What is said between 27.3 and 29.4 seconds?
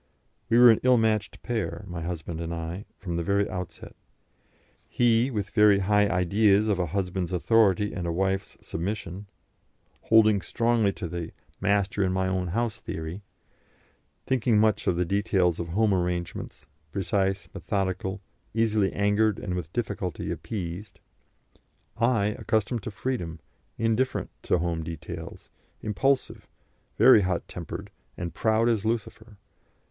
tempered, and proud as Lucifer.